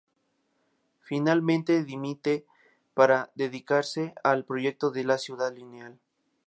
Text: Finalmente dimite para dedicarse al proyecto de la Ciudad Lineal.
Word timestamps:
Finalmente 1.03 1.83
dimite 1.83 2.47
para 2.95 3.29
dedicarse 3.35 4.15
al 4.23 4.45
proyecto 4.45 4.89
de 4.89 5.03
la 5.03 5.19
Ciudad 5.19 5.55
Lineal. 5.55 5.99